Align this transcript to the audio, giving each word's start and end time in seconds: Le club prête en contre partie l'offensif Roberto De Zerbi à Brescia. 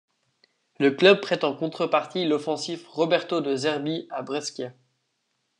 Le 0.79 0.89
club 0.89 1.21
prête 1.21 1.43
en 1.43 1.53
contre 1.55 1.85
partie 1.85 2.25
l'offensif 2.25 2.87
Roberto 2.87 3.39
De 3.39 3.55
Zerbi 3.55 4.07
à 4.09 4.23
Brescia. 4.23 4.73